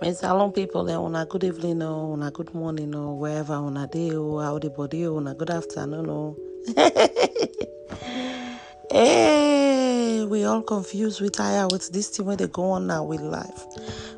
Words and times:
My 0.00 0.14
salon 0.14 0.50
people, 0.50 0.88
eh, 0.88 0.96
una 0.96 1.26
good 1.26 1.44
evening, 1.44 1.82
oh, 1.82 2.14
una 2.14 2.30
good 2.30 2.54
morning, 2.54 2.94
oh, 2.94 3.12
wherever 3.12 3.56
una 3.56 3.86
day, 3.86 4.12
oh, 4.14 4.38
how 4.38 4.58
the 4.58 4.70
body, 4.70 5.06
oh, 5.06 5.20
good 5.34 5.50
afternoon, 5.50 6.08
oh. 6.08 6.36
hey, 8.90 10.24
we 10.24 10.44
all 10.44 10.62
confused, 10.62 11.20
we 11.20 11.28
tired 11.28 11.70
with 11.70 11.92
this 11.92 12.08
thing 12.08 12.24
where 12.24 12.36
they 12.36 12.46
go 12.46 12.70
on 12.70 12.86
now 12.86 13.04
with 13.04 13.20
life. 13.20 13.66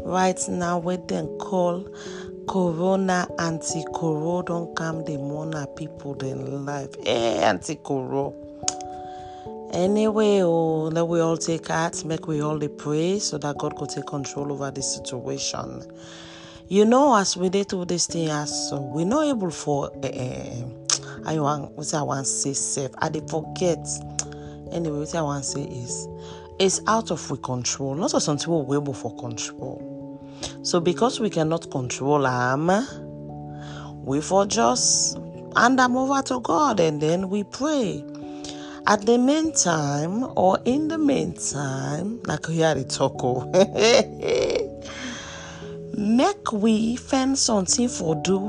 Right 0.05 0.39
now, 0.49 0.79
where 0.79 0.99
they 0.99 1.27
call 1.41 1.85
Corona 2.49 3.27
anti-Coro 3.41 4.43
don't 4.43 4.77
come 4.77 5.05
the 5.05 5.19
more 5.19 5.67
people 5.75 6.15
than 6.15 6.65
life. 6.65 6.95
Hey, 7.03 7.39
anti-Coro. 7.39 8.52
Anyway, 9.73 10.43
oh, 10.43 10.91
let 10.93 11.07
we 11.07 11.21
all 11.21 11.39
take 11.39 11.69
heart, 11.69 12.05
make 12.05 12.27
we 12.27 12.43
all 12.43 12.61
pray 12.69 13.19
so 13.19 13.39
that 13.39 13.57
God 13.57 13.75
could 13.77 13.89
take 13.89 14.07
control 14.07 14.53
over 14.53 14.71
the 14.71 14.83
situation. 14.83 15.83
You 16.69 16.85
know, 16.85 17.17
as 17.17 17.39
we 17.39 17.49
did 17.49 17.69
do 17.69 17.87
this 17.87 18.07
thing, 18.07 18.29
as 18.29 18.71
we're 18.73 19.07
not 19.07 19.25
able 19.25 19.51
for 19.51 19.87
uh, 19.87 21.29
I 21.29 21.39
want 21.39 21.73
what 21.73 21.95
I 21.95 22.03
want 22.03 22.27
to 22.27 22.31
say 22.31 22.53
safe. 22.53 22.91
I 22.99 23.09
did 23.09 23.31
forget. 23.31 23.79
Anyway, 24.73 24.99
what 24.99 25.15
I 25.15 25.23
want 25.23 25.45
to 25.45 25.51
say 25.51 25.63
is 25.63 26.07
it's 26.59 26.83
out 26.87 27.11
of 27.11 27.31
we 27.31 27.39
control, 27.39 27.95
not 27.95 28.15
as 28.15 28.29
until 28.29 28.65
we're 28.65 28.77
able 28.77 28.93
for 28.93 29.17
control. 29.17 30.21
So 30.63 30.81
because 30.81 31.19
we 31.19 31.31
cannot 31.31 31.71
control 31.71 32.23
them, 32.23 32.71
we 34.05 34.21
for 34.21 34.45
just 34.45 35.19
hand 35.57 35.79
them 35.79 35.97
over 35.97 36.21
to 36.23 36.41
God 36.41 36.79
and 36.79 37.01
then 37.01 37.31
we 37.31 37.45
pray. 37.45 38.05
At 38.85 39.07
the 39.07 39.17
meantime, 39.17 40.25
or 40.37 40.59
in 40.65 40.89
the 40.89 40.99
meantime, 40.99 42.21
like 42.25 42.47
hear 42.47 42.75
the 42.75 42.83
talk, 42.83 43.15
oh. 43.23 43.49
make 45.97 46.51
we 46.53 46.97
find 46.97 47.39
something 47.39 47.89
for 47.89 48.17
do 48.17 48.41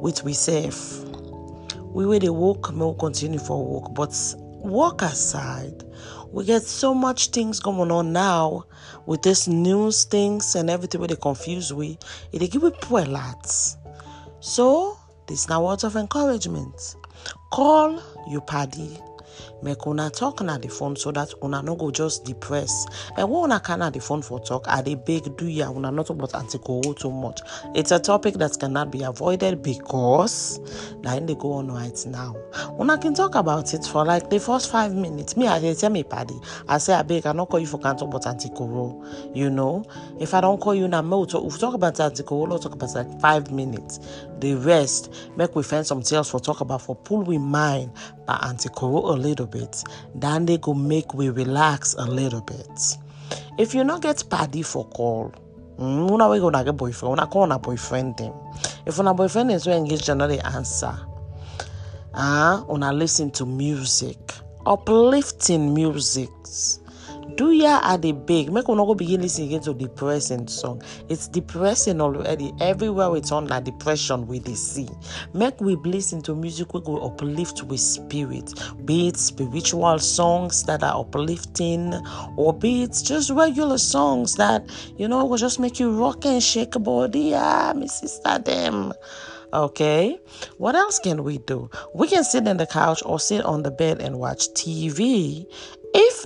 with 0.00 0.22
we 0.22 0.32
safe. 0.34 1.00
We 1.82 2.06
will 2.06 2.20
the 2.20 2.32
work, 2.32 2.70
we 2.70 2.94
continue 3.00 3.40
for 3.40 3.80
work, 3.80 3.92
but 3.92 4.14
work 4.60 5.02
aside, 5.02 5.82
we 6.30 6.44
get 6.44 6.62
so 6.62 6.94
much 6.94 7.30
things 7.30 7.58
going 7.58 7.90
on 7.90 8.12
now 8.12 8.66
with 9.06 9.22
this 9.22 9.48
news 9.48 10.04
things 10.04 10.54
and 10.54 10.70
everything 10.70 11.00
where 11.00 11.08
they 11.08 11.16
confuse 11.16 11.72
we. 11.72 11.98
It 12.30 12.48
give 12.52 12.62
we 12.62 12.70
poor 12.70 13.04
lads. 13.04 13.76
So 14.38 14.96
this 15.26 15.48
now 15.48 15.66
words 15.66 15.82
of 15.82 15.96
encouragement. 15.96 16.94
Call 17.50 18.00
your 18.28 18.42
paddy 18.42 19.00
make 19.62 19.86
una 19.86 20.10
talk 20.10 20.40
na 20.42 20.58
the 20.58 20.68
phone 20.68 20.96
so 20.96 21.10
that 21.12 21.32
una 21.42 21.62
no 21.62 21.74
go 21.76 21.90
just 21.90 22.24
depress. 22.24 22.86
And 23.16 23.30
when 23.30 23.44
una 23.44 23.60
can 23.60 23.80
na 23.80 23.90
the 23.90 24.00
phone 24.00 24.22
for 24.22 24.40
talk 24.40 24.66
i 24.68 24.82
dey 24.82 24.94
beg 24.94 25.36
do 25.36 25.46
ya? 25.46 25.70
Una 25.70 25.90
not 25.90 26.06
talk 26.06 26.16
about 26.16 26.34
anti-alcohol 26.34 26.94
too 26.94 27.10
much. 27.10 27.40
It's 27.74 27.90
a 27.90 27.98
topic 27.98 28.34
that 28.34 28.58
cannot 28.58 28.90
be 28.90 29.02
avoided 29.02 29.62
because 29.62 30.60
na 31.02 31.16
im 31.16 31.26
dey 31.26 31.34
go 31.34 31.52
on 31.52 31.70
right 31.70 31.98
now. 32.06 32.34
Una 32.80 32.98
can 32.98 33.14
talk 33.14 33.34
about 33.34 33.72
it 33.74 33.84
for 33.84 34.04
like 34.04 34.30
the 34.30 34.38
first 34.40 34.70
five 34.70 34.94
minutes. 34.94 35.36
Me 35.36 35.46
i 35.46 35.58
dey 35.60 35.74
tell 35.74 35.90
me 35.90 36.02
paddy 36.02 36.34
i 36.68 36.78
say 36.78 36.92
abeg 36.92 37.26
i 37.26 37.32
no 37.32 37.46
call 37.46 37.60
you 37.60 37.66
for 37.66 37.78
can 37.78 37.96
talk 37.96 38.08
about 38.08 38.26
anti-alcohol 38.26 39.04
you 39.34 39.50
know? 39.50 39.84
If 40.20 40.34
i 40.34 40.40
don 40.40 40.58
call 40.58 40.74
you 40.74 40.88
na 40.88 41.02
make 41.02 41.18
we 41.20 41.26
talk, 41.26 41.44
if 41.44 41.52
we 41.54 41.58
talk 41.58 41.74
about 41.74 41.98
anti-alcohol 42.00 42.46
we'll 42.46 42.58
talk 42.58 42.72
about 42.74 42.94
like 42.94 43.20
five 43.20 43.50
minutes. 43.50 44.00
The 44.40 44.54
rest 44.54 45.12
make 45.36 45.54
we 45.54 45.62
find 45.62 45.86
something 45.86 46.16
else 46.16 46.30
for 46.30 46.40
talk 46.40 46.60
about 46.60 46.82
for 46.82 46.96
pull 46.96 47.22
we 47.22 47.38
mind 47.38 47.90
by 48.28 48.38
anti-alcohol 48.42 49.14
a 49.14 49.16
little 49.16 49.46
bit 49.46 49.82
then 50.14 50.44
they 50.44 50.58
go 50.58 50.74
make 50.74 51.14
we 51.14 51.30
relax 51.30 51.94
a 51.94 52.04
little 52.04 52.42
bit. 52.42 52.96
If 53.58 53.74
you 53.74 53.82
not 53.84 54.02
get 54.02 54.22
paddy 54.28 54.62
for 54.62 54.86
call 54.90 55.32
mm, 55.78 56.10
una 56.10 56.28
we 56.28 56.38
gonna 56.38 56.62
get 56.62 56.76
boyfriend 56.76 57.14
una 57.14 57.26
call 57.26 57.44
una 57.44 57.58
boyfriend 57.58 58.18
them 58.18 58.34
if 58.86 58.98
una 58.98 59.14
boyfriend 59.14 59.50
is 59.50 59.62
so 59.64 59.72
engaged 59.72 60.04
generally 60.04 60.38
answer. 60.40 60.94
Ah 62.14 62.60
uh, 62.60 62.72
una 62.72 62.92
listen 62.92 63.30
to 63.30 63.46
music 63.46 64.18
uplifting 64.66 65.72
music 65.72 66.28
do 67.36 67.52
ya 67.52 67.80
at 67.82 68.02
the 68.02 68.12
big 68.12 68.52
make 68.52 68.68
we 68.68 68.74
not 68.74 68.86
go 68.86 68.94
begin 68.94 69.20
listening 69.22 69.48
again 69.48 69.60
to 69.62 69.74
depressing 69.74 70.46
song. 70.48 70.82
It's 71.08 71.28
depressing 71.28 72.00
already. 72.00 72.52
Everywhere 72.60 73.10
we 73.10 73.20
turn 73.20 73.46
like 73.46 73.64
depression 73.64 74.26
we 74.26 74.38
dey 74.40 74.54
see. 74.54 74.88
Make 75.34 75.60
we 75.60 75.76
listen 75.76 76.22
to 76.22 76.34
music 76.34 76.74
we 76.74 76.80
go 76.80 76.98
uplift 76.98 77.62
with 77.64 77.80
spirit. 77.80 78.52
Be 78.84 79.08
it 79.08 79.16
spiritual 79.16 79.98
songs 79.98 80.64
that 80.64 80.82
are 80.82 81.00
uplifting 81.00 81.94
or 82.36 82.52
be 82.52 82.82
it 82.82 82.96
just 83.04 83.30
regular 83.30 83.78
songs 83.78 84.34
that 84.36 84.68
you 84.96 85.08
know 85.08 85.24
will 85.24 85.36
just 85.36 85.58
make 85.60 85.78
you 85.78 85.90
rock 85.92 86.24
and 86.24 86.42
shake 86.42 86.72
body. 86.82 87.34
Ah 87.34 87.72
my 87.74 87.86
sister 87.86 88.38
them 88.38 88.92
Okay, 89.52 90.20
what 90.58 90.74
else 90.76 90.98
can 90.98 91.24
we 91.24 91.38
do? 91.38 91.70
We 91.94 92.06
can 92.06 92.22
sit 92.22 92.46
in 92.46 92.58
the 92.58 92.66
couch 92.66 93.02
or 93.06 93.18
sit 93.18 93.42
on 93.46 93.62
the 93.62 93.70
bed 93.70 94.02
and 94.02 94.18
watch 94.18 94.48
TV 94.50 95.46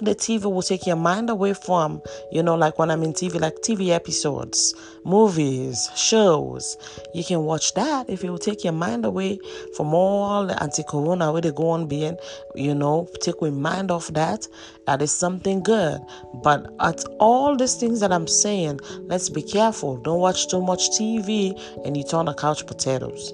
the 0.03 0.15
TV 0.17 0.45
will 0.53 0.63
take 0.63 0.85
your 0.87 0.97
mind 0.97 1.31
away 1.31 1.55
from, 1.55 2.03
you 2.33 2.43
know, 2.43 2.57
like 2.57 2.79
when 2.79 2.91
I'm 2.91 3.03
in 3.05 3.13
TV, 3.13 3.41
like 3.41 3.55
TV 3.57 3.91
episodes, 3.91 4.75
movies, 5.05 5.89
shows, 5.95 6.77
you 7.15 7.23
can 7.23 7.45
watch 7.45 7.75
that. 7.75 8.11
If 8.11 8.25
it 8.25 8.31
will 8.31 8.39
take 8.39 8.65
your 8.65 8.73
mind 8.73 9.05
away 9.05 9.39
from 9.77 9.95
all 9.95 10.47
the 10.47 10.61
anti 10.61 10.83
corona 10.83 11.33
where 11.33 11.41
they 11.41 11.53
go 11.53 11.71
on 11.71 11.87
being, 11.87 12.17
you 12.57 12.75
know, 12.75 13.09
take 13.21 13.41
your 13.41 13.53
mind 13.53 13.93
off 13.93 14.09
that, 14.09 14.49
that 14.87 15.01
is 15.03 15.12
something 15.12 15.62
good. 15.62 16.01
But 16.43 16.67
at 16.81 17.05
all 17.21 17.57
these 17.57 17.77
things 17.77 18.01
that 18.01 18.12
I'm 18.12 18.27
saying, 18.27 18.81
let's 19.03 19.29
be 19.29 19.43
careful. 19.43 19.99
Don't 19.99 20.19
watch 20.19 20.49
too 20.49 20.61
much 20.61 20.91
TV 20.91 21.59
and 21.85 21.97
you 21.97 22.03
turn 22.03 22.27
the 22.27 22.35
couch 22.35 22.67
potatoes 22.67 23.33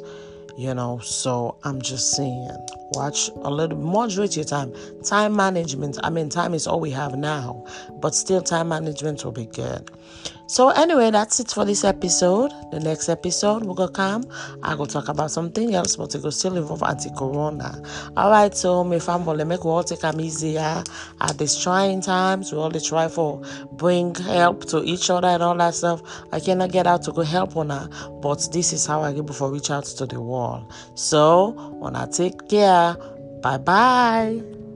you 0.59 0.75
know 0.75 0.99
so 0.99 1.57
i'm 1.63 1.81
just 1.81 2.17
saying 2.17 2.51
watch 2.93 3.31
a 3.45 3.51
little 3.51 3.79
moderate 3.79 4.35
your 4.35 4.45
time. 4.45 4.75
Time 5.05 5.37
management 5.37 5.97
i 6.03 6.11
mean 6.11 6.29
time 6.29 6.53
is 6.53 6.67
all 6.67 6.81
we 6.81 6.91
have 6.91 7.17
now 7.17 7.65
but 8.01 8.13
still 8.13 8.43
time 8.43 8.69
management 8.69 9.25
will 9.25 9.31
be 9.31 9.47
good 9.47 9.89
so 10.49 10.71
anyway 10.71 11.11
that's 11.11 11.41
it 11.41 11.51
for 11.51 11.65
this 11.65 11.85
episode. 11.85 12.51
The 12.73 12.81
next 12.81 13.09
episode 13.09 13.65
we're 13.65 13.75
gonna 13.75 13.93
come. 13.93 14.25
I 14.63 14.75
go 14.77 14.87
talk 14.87 15.09
about 15.09 15.31
something 15.31 15.75
else 15.75 15.97
but 15.97 16.15
it 16.15 16.23
will 16.23 16.33
still 16.33 16.57
involve 16.57 16.83
anti-corona. 16.83 17.83
All 18.17 18.31
right 18.31 18.55
so 18.57 18.83
my 18.83 18.99
family 18.99 19.45
make 19.45 19.65
we 19.65 19.71
all 19.71 19.85
take 19.85 20.01
them 20.01 20.21
easier 20.21 20.83
at 21.21 21.39
these 21.39 21.57
trying 21.63 22.01
times 22.01 22.51
we 22.53 22.59
all 22.59 22.71
try 22.71 23.09
for 23.09 23.43
bring 23.73 24.15
help 24.15 24.65
to 24.67 24.83
each 24.85 25.11
other 25.11 25.29
and 25.29 25.43
all 25.43 25.57
that 25.57 25.75
stuff. 25.75 26.03
I 26.33 26.41
cannot 26.41 26.73
get 26.73 26.87
out 26.87 27.03
to 27.03 27.13
go 27.13 27.23
help 27.23 27.57
on 27.57 27.71
her 27.71 27.89
but 28.23 28.49
this 28.53 28.73
is 28.73 28.87
how 28.87 29.03
i 29.03 29.13
get 29.13 29.27
before 29.27 29.53
reach 29.53 29.71
out 29.71 29.85
to 29.85 30.07
the 30.07 30.21
world. 30.21 30.73
So 30.95 31.81
i 31.95 32.07
take 32.07 32.49
care. 32.49 32.97
Bye 33.43 33.59
bye 33.59 34.68